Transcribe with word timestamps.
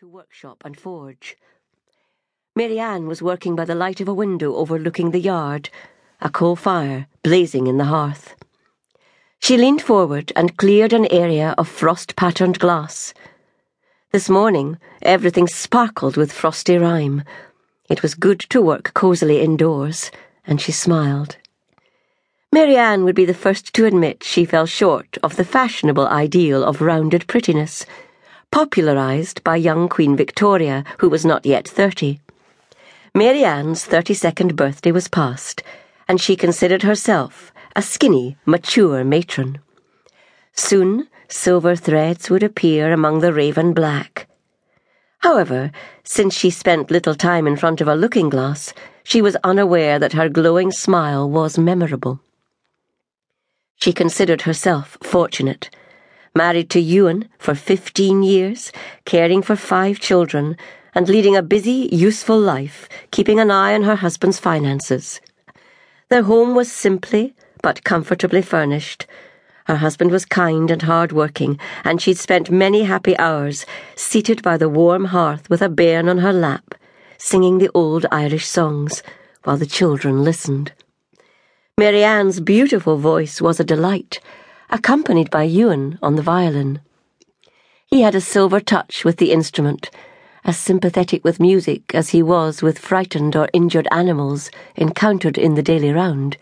to 0.00 0.08
workshop 0.08 0.62
and 0.64 0.80
forge. 0.80 1.36
Mary-Ann 2.56 3.06
was 3.06 3.20
working 3.20 3.54
by 3.54 3.66
the 3.66 3.74
light 3.74 4.00
of 4.00 4.08
a 4.08 4.14
window 4.14 4.54
overlooking 4.54 5.10
the 5.10 5.20
yard, 5.20 5.68
a 6.22 6.30
coal 6.30 6.56
fire 6.56 7.06
blazing 7.22 7.66
in 7.66 7.76
the 7.76 7.84
hearth. 7.84 8.34
She 9.40 9.58
leaned 9.58 9.82
forward 9.82 10.32
and 10.34 10.56
cleared 10.56 10.94
an 10.94 11.06
area 11.10 11.54
of 11.58 11.68
frost 11.68 12.16
patterned 12.16 12.58
glass. 12.58 13.12
This 14.10 14.30
morning, 14.30 14.78
everything 15.02 15.46
sparkled 15.46 16.16
with 16.16 16.32
frosty 16.32 16.78
rime. 16.78 17.22
It 17.90 18.00
was 18.00 18.14
good 18.14 18.40
to 18.48 18.62
work 18.62 18.94
cosily 18.94 19.42
indoors, 19.42 20.10
and 20.46 20.62
she 20.62 20.72
smiled. 20.72 21.36
Mary-Ann 22.50 23.04
would 23.04 23.16
be 23.16 23.26
the 23.26 23.34
first 23.34 23.74
to 23.74 23.84
admit 23.84 24.24
she 24.24 24.46
fell 24.46 24.64
short 24.64 25.18
of 25.22 25.36
the 25.36 25.44
fashionable 25.44 26.06
ideal 26.06 26.64
of 26.64 26.80
rounded 26.80 27.26
prettiness, 27.26 27.84
popularised 28.50 29.42
by 29.44 29.56
young 29.56 29.88
Queen 29.88 30.16
Victoria, 30.16 30.84
who 30.98 31.08
was 31.08 31.24
not 31.24 31.46
yet 31.46 31.66
thirty. 31.68 32.20
Mary-Ann's 33.14 33.84
thirty-second 33.84 34.56
birthday 34.56 34.92
was 34.92 35.08
past, 35.08 35.62
and 36.08 36.20
she 36.20 36.36
considered 36.36 36.82
herself 36.82 37.52
a 37.76 37.82
skinny, 37.82 38.36
mature 38.46 39.04
matron. 39.04 39.58
Soon, 40.52 41.08
silver 41.28 41.76
threads 41.76 42.28
would 42.28 42.42
appear 42.42 42.92
among 42.92 43.20
the 43.20 43.32
raven 43.32 43.72
black. 43.72 44.26
However, 45.20 45.70
since 46.02 46.34
she 46.34 46.50
spent 46.50 46.90
little 46.90 47.14
time 47.14 47.46
in 47.46 47.56
front 47.56 47.80
of 47.80 47.88
a 47.88 47.94
looking 47.94 48.28
glass, 48.28 48.72
she 49.04 49.22
was 49.22 49.36
unaware 49.44 49.98
that 49.98 50.14
her 50.14 50.28
glowing 50.28 50.72
smile 50.72 51.28
was 51.28 51.58
memorable. 51.58 52.20
She 53.76 53.92
considered 53.92 54.42
herself 54.42 54.98
fortunate. 55.02 55.70
Married 56.34 56.70
to 56.70 56.80
Ewan 56.80 57.28
for 57.38 57.56
15 57.56 58.22
years, 58.22 58.70
caring 59.04 59.42
for 59.42 59.56
five 59.56 59.98
children, 59.98 60.56
and 60.94 61.08
leading 61.08 61.34
a 61.34 61.42
busy, 61.42 61.88
useful 61.90 62.38
life, 62.38 62.88
keeping 63.10 63.40
an 63.40 63.50
eye 63.50 63.74
on 63.74 63.82
her 63.82 63.96
husband's 63.96 64.38
finances. 64.38 65.20
Their 66.08 66.22
home 66.22 66.54
was 66.54 66.70
simply 66.70 67.34
but 67.62 67.82
comfortably 67.82 68.42
furnished. 68.42 69.06
Her 69.66 69.76
husband 69.76 70.12
was 70.12 70.24
kind 70.24 70.70
and 70.70 70.82
hard-working, 70.82 71.58
and 71.82 72.00
she'd 72.00 72.18
spent 72.18 72.50
many 72.50 72.84
happy 72.84 73.18
hours 73.18 73.66
seated 73.96 74.40
by 74.40 74.56
the 74.56 74.68
warm 74.68 75.06
hearth 75.06 75.50
with 75.50 75.62
a 75.62 75.68
bairn 75.68 76.08
on 76.08 76.18
her 76.18 76.32
lap, 76.32 76.74
singing 77.18 77.58
the 77.58 77.70
old 77.74 78.06
Irish 78.12 78.46
songs, 78.46 79.02
while 79.42 79.56
the 79.56 79.66
children 79.66 80.22
listened. 80.22 80.72
Mary-Ann's 81.76 82.40
beautiful 82.40 82.98
voice 82.98 83.40
was 83.40 83.58
a 83.58 83.64
delight, 83.64 84.20
accompanied 84.70 85.30
by 85.30 85.42
Ewan 85.42 85.98
on 86.00 86.16
the 86.16 86.22
violin. 86.22 86.80
He 87.86 88.02
had 88.02 88.14
a 88.14 88.20
silver 88.20 88.60
touch 88.60 89.04
with 89.04 89.16
the 89.16 89.32
instrument, 89.32 89.90
as 90.44 90.56
sympathetic 90.56 91.24
with 91.24 91.40
music 91.40 91.94
as 91.94 92.10
he 92.10 92.22
was 92.22 92.62
with 92.62 92.78
frightened 92.78 93.36
or 93.36 93.48
injured 93.52 93.88
animals 93.90 94.50
encountered 94.76 95.36
in 95.36 95.54
the 95.54 95.62
daily 95.62 95.92
round. 95.92 96.36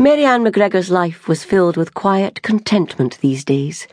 Mary-Ann 0.00 0.42
Macgregor's 0.42 0.90
life 0.90 1.28
was 1.28 1.44
filled 1.44 1.76
with 1.76 1.94
quiet 1.94 2.42
contentment 2.42 3.18
these 3.20 3.44
days. 3.44 3.86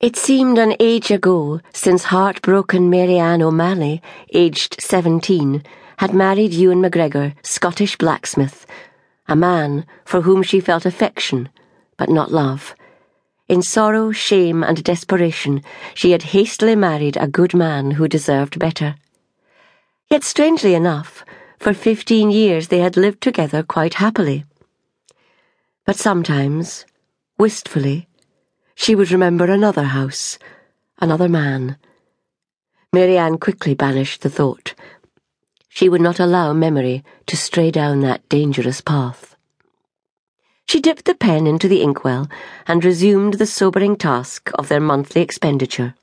It 0.00 0.16
seemed 0.16 0.56
an 0.56 0.76
age 0.80 1.10
ago 1.10 1.60
since 1.74 2.04
heartbroken 2.04 2.88
Mary-Ann 2.88 3.42
O'Malley, 3.42 4.00
aged 4.32 4.80
seventeen, 4.80 5.62
had 5.98 6.14
married 6.14 6.54
Ewan 6.54 6.80
Macgregor, 6.80 7.34
Scottish 7.42 7.98
blacksmith, 7.98 8.66
a 9.28 9.36
man 9.36 9.84
for 10.06 10.22
whom 10.22 10.42
she 10.42 10.58
felt 10.58 10.86
affection, 10.86 11.50
but 12.00 12.08
not 12.08 12.32
love. 12.32 12.74
In 13.46 13.60
sorrow, 13.60 14.10
shame, 14.10 14.62
and 14.62 14.82
desperation, 14.82 15.62
she 15.92 16.12
had 16.12 16.22
hastily 16.22 16.74
married 16.74 17.18
a 17.18 17.28
good 17.28 17.52
man 17.52 17.90
who 17.90 18.08
deserved 18.08 18.58
better. 18.58 18.94
Yet, 20.08 20.24
strangely 20.24 20.74
enough, 20.74 21.22
for 21.58 21.74
fifteen 21.74 22.30
years 22.30 22.68
they 22.68 22.78
had 22.78 22.96
lived 22.96 23.20
together 23.20 23.62
quite 23.62 23.94
happily. 23.94 24.46
But 25.84 25.96
sometimes, 25.96 26.86
wistfully, 27.36 28.08
she 28.74 28.94
would 28.94 29.10
remember 29.10 29.44
another 29.44 29.84
house, 29.84 30.38
another 31.00 31.28
man. 31.28 31.76
Mary-Ann 32.94 33.36
quickly 33.36 33.74
banished 33.74 34.22
the 34.22 34.30
thought. 34.30 34.72
She 35.68 35.90
would 35.90 36.00
not 36.00 36.18
allow 36.18 36.54
memory 36.54 37.04
to 37.26 37.36
stray 37.36 37.70
down 37.70 38.00
that 38.00 38.26
dangerous 38.30 38.80
path. 38.80 39.29
She 40.70 40.80
dipped 40.80 41.06
the 41.06 41.16
pen 41.16 41.48
into 41.48 41.66
the 41.66 41.82
inkwell 41.82 42.28
and 42.64 42.84
resumed 42.84 43.34
the 43.34 43.44
sobering 43.44 43.96
task 43.96 44.52
of 44.54 44.68
their 44.68 44.78
monthly 44.78 45.20
expenditure. 45.20 45.96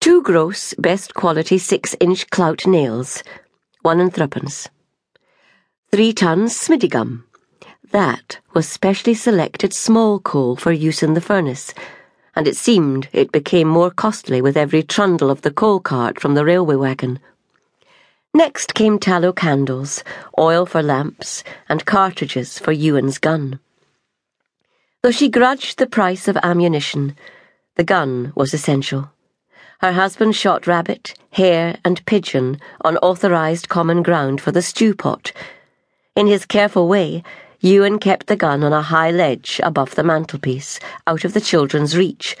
Two 0.00 0.22
gross, 0.22 0.74
best 0.74 1.14
quality 1.14 1.56
six 1.56 1.94
inch 2.00 2.28
clout 2.30 2.66
nails, 2.66 3.22
one 3.82 4.00
and 4.00 4.12
threepence. 4.12 4.68
Three 5.92 6.12
tons 6.12 6.58
smiddy 6.58 6.90
gum. 6.90 7.26
That 7.92 8.40
was 8.54 8.68
specially 8.68 9.14
selected 9.14 9.72
small 9.72 10.18
coal 10.18 10.56
for 10.56 10.72
use 10.72 11.04
in 11.04 11.14
the 11.14 11.20
furnace, 11.20 11.72
and 12.34 12.48
it 12.48 12.56
seemed 12.56 13.08
it 13.12 13.30
became 13.30 13.68
more 13.68 13.92
costly 13.92 14.42
with 14.42 14.56
every 14.56 14.82
trundle 14.82 15.30
of 15.30 15.42
the 15.42 15.52
coal 15.52 15.78
cart 15.78 16.18
from 16.20 16.34
the 16.34 16.44
railway 16.44 16.74
wagon. 16.74 17.20
Next 18.38 18.74
came 18.74 19.00
tallow 19.00 19.32
candles, 19.32 20.04
oil 20.38 20.64
for 20.64 20.80
lamps, 20.80 21.42
and 21.68 21.84
cartridges 21.84 22.56
for 22.56 22.70
Ewan's 22.70 23.18
gun. 23.18 23.58
Though 25.02 25.10
she 25.10 25.28
grudged 25.28 25.78
the 25.80 25.88
price 25.88 26.28
of 26.28 26.38
ammunition, 26.44 27.16
the 27.74 27.82
gun 27.82 28.32
was 28.36 28.54
essential. 28.54 29.10
Her 29.80 29.90
husband 29.90 30.36
shot 30.36 30.68
rabbit, 30.68 31.14
hare, 31.32 31.78
and 31.84 32.06
pigeon 32.06 32.60
on 32.82 32.96
authorised 32.98 33.68
common 33.68 34.04
ground 34.04 34.40
for 34.40 34.52
the 34.52 34.62
stew 34.62 34.94
pot. 34.94 35.32
In 36.14 36.28
his 36.28 36.46
careful 36.46 36.86
way, 36.86 37.24
Ewan 37.58 37.98
kept 37.98 38.28
the 38.28 38.36
gun 38.36 38.62
on 38.62 38.72
a 38.72 38.82
high 38.82 39.10
ledge 39.10 39.60
above 39.64 39.96
the 39.96 40.04
mantelpiece, 40.04 40.78
out 41.08 41.24
of 41.24 41.32
the 41.32 41.40
children's 41.40 41.96
reach. 41.96 42.36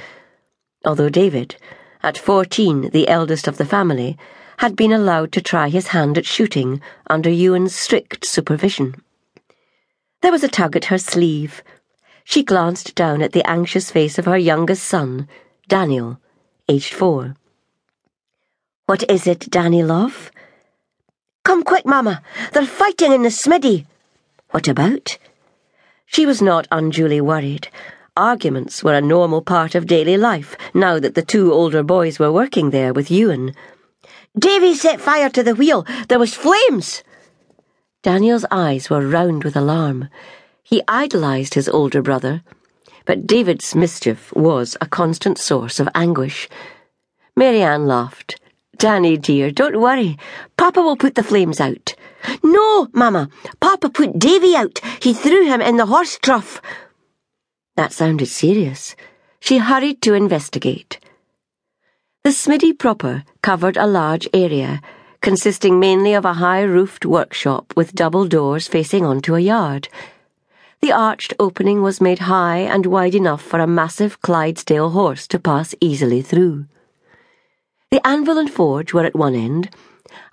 Although 0.84 1.08
David, 1.08 1.56
at 2.04 2.16
fourteen 2.16 2.88
the 2.90 3.08
eldest 3.08 3.48
of 3.48 3.56
the 3.56 3.66
family, 3.66 4.16
had 4.58 4.74
been 4.74 4.92
allowed 4.92 5.32
to 5.32 5.40
try 5.40 5.68
his 5.68 5.88
hand 5.88 6.18
at 6.18 6.26
shooting 6.26 6.80
under 7.08 7.30
Ewan's 7.30 7.74
strict 7.74 8.24
supervision. 8.24 8.94
There 10.20 10.32
was 10.32 10.42
a 10.42 10.48
tug 10.48 10.74
at 10.74 10.86
her 10.86 10.98
sleeve. 10.98 11.62
She 12.24 12.42
glanced 12.42 12.94
down 12.96 13.22
at 13.22 13.32
the 13.32 13.48
anxious 13.48 13.90
face 13.90 14.18
of 14.18 14.24
her 14.24 14.36
youngest 14.36 14.84
son, 14.84 15.28
Daniel, 15.68 16.20
aged 16.68 16.92
four. 16.92 17.36
What 18.86 19.08
is 19.08 19.28
it, 19.28 19.48
Danny, 19.48 19.84
love? 19.84 20.32
Come 21.44 21.62
quick, 21.62 21.86
Mamma. 21.86 22.20
They're 22.52 22.66
fighting 22.66 23.12
in 23.12 23.22
the 23.22 23.28
smiddy! 23.28 23.86
What 24.50 24.66
about? 24.66 25.18
She 26.04 26.26
was 26.26 26.42
not 26.42 26.66
unduly 26.72 27.20
worried. 27.20 27.68
Arguments 28.16 28.82
were 28.82 28.94
a 28.94 29.00
normal 29.00 29.40
part 29.40 29.76
of 29.76 29.86
daily 29.86 30.16
life 30.16 30.56
now 30.74 30.98
that 30.98 31.14
the 31.14 31.22
two 31.22 31.52
older 31.52 31.84
boys 31.84 32.18
were 32.18 32.32
working 32.32 32.70
there 32.70 32.92
with 32.92 33.10
Ewan. 33.10 33.54
Davey 34.38 34.74
set 34.74 35.00
fire 35.00 35.30
to 35.30 35.42
the 35.42 35.54
wheel. 35.54 35.86
There 36.08 36.18
was 36.18 36.34
flames. 36.34 37.02
Daniel's 38.02 38.44
eyes 38.50 38.88
were 38.88 39.06
round 39.06 39.44
with 39.44 39.56
alarm. 39.56 40.08
He 40.62 40.82
idolized 40.86 41.54
his 41.54 41.68
older 41.68 42.02
brother, 42.02 42.42
but 43.04 43.26
David's 43.26 43.74
mischief 43.74 44.32
was 44.34 44.76
a 44.80 44.86
constant 44.86 45.38
source 45.38 45.80
of 45.80 45.88
anguish. 45.94 46.48
Mary-Ann 47.36 47.86
laughed. 47.86 48.40
Danny, 48.76 49.16
dear, 49.16 49.50
don't 49.50 49.80
worry. 49.80 50.16
Papa 50.56 50.80
will 50.80 50.96
put 50.96 51.16
the 51.16 51.22
flames 51.22 51.60
out. 51.60 51.94
No, 52.44 52.86
Mamma. 52.92 53.28
Papa 53.60 53.90
put 53.90 54.18
Davey 54.18 54.54
out. 54.54 54.78
He 55.00 55.12
threw 55.12 55.46
him 55.46 55.60
in 55.60 55.76
the 55.76 55.86
horse 55.86 56.18
trough. 56.22 56.60
That 57.76 57.92
sounded 57.92 58.26
serious. 58.26 58.94
She 59.40 59.58
hurried 59.58 60.02
to 60.02 60.14
investigate. 60.14 61.00
The 62.28 62.34
smithy 62.34 62.74
proper 62.74 63.24
covered 63.40 63.78
a 63.78 63.86
large 63.86 64.28
area, 64.34 64.82
consisting 65.22 65.80
mainly 65.80 66.12
of 66.12 66.26
a 66.26 66.34
high 66.34 66.60
roofed 66.60 67.06
workshop 67.06 67.72
with 67.74 67.94
double 67.94 68.26
doors 68.28 68.68
facing 68.68 69.02
onto 69.02 69.34
a 69.34 69.40
yard. 69.40 69.88
The 70.82 70.92
arched 70.92 71.32
opening 71.40 71.80
was 71.80 72.02
made 72.02 72.18
high 72.18 72.58
and 72.58 72.84
wide 72.84 73.14
enough 73.14 73.40
for 73.40 73.60
a 73.60 73.66
massive 73.66 74.20
Clydesdale 74.20 74.90
horse 74.90 75.26
to 75.28 75.38
pass 75.38 75.74
easily 75.80 76.20
through. 76.20 76.66
The 77.90 78.06
anvil 78.06 78.36
and 78.36 78.50
forge 78.50 78.92
were 78.92 79.06
at 79.06 79.16
one 79.16 79.34
end, 79.34 79.70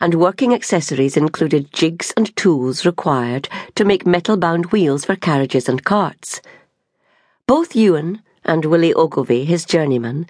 and 0.02 0.16
working 0.16 0.54
accessories 0.54 1.16
included 1.16 1.72
jigs 1.72 2.12
and 2.18 2.36
tools 2.36 2.86
required 2.86 3.48
to 3.75 3.86
make 3.86 4.06
metal 4.06 4.36
bound 4.36 4.66
wheels 4.74 5.06
for 5.06 5.16
carriages 5.16 5.70
and 5.70 5.86
carts. 5.86 6.42
Both 7.48 7.74
Ewan 7.74 8.22
and 8.44 8.66
Willie 8.66 8.94
Ogilvy, 8.94 9.46
his 9.46 9.64
journeyman, 9.64 10.28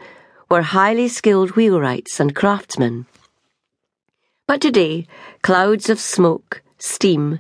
were 0.50 0.62
highly 0.62 1.08
skilled 1.08 1.52
wheelwrights 1.52 2.20
and 2.20 2.36
craftsmen. 2.36 3.06
But 4.48 4.62
today, 4.62 5.08
clouds 5.42 5.90
of 5.90 6.00
smoke, 6.00 6.62
steam, 6.78 7.40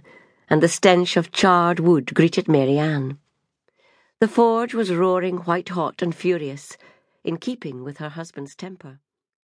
and 0.49 0.61
the 0.61 0.67
stench 0.67 1.17
of 1.17 1.31
charred 1.31 1.79
wood 1.79 2.13
greeted 2.13 2.47
Mary-Ann. 2.47 3.19
The 4.19 4.27
forge 4.27 4.73
was 4.73 4.93
roaring 4.93 5.37
white 5.37 5.69
hot 5.69 6.01
and 6.01 6.15
furious, 6.15 6.77
in 7.23 7.37
keeping 7.37 7.83
with 7.83 7.97
her 7.97 8.09
husband's 8.09 8.55
temper. 8.55 8.99